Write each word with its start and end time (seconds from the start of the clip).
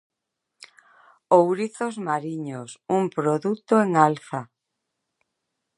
'Ourizos 1.35 1.95
mariños, 2.07 2.69
un 2.97 3.03
produto 3.15 3.73
en 3.85 3.91
alza'. 4.07 4.45